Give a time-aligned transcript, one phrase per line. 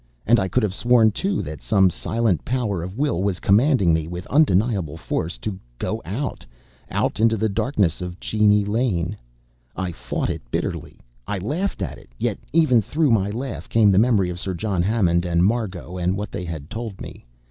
[0.25, 4.07] And I could have sworn, too, that some silent power of will was commanding me,
[4.07, 6.43] with undeniable force, to go out
[6.89, 9.15] out into the darkness of Cheney Lane.
[9.75, 11.01] I fought it bitterly.
[11.27, 14.81] I laughed at it, yet even through my laugh came the memory of Sir John
[14.81, 17.23] Harmon and Margot, and what they had told me.